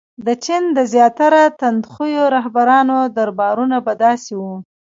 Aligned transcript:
•د 0.25 0.27
چین 0.45 0.63
د 0.77 0.79
زیاتره 0.93 1.41
تندخویو 1.59 2.23
رهبرانو 2.35 2.97
دربارونه 3.17 3.77
به 3.85 3.93
داسې 4.05 4.33
وو. 4.41 4.55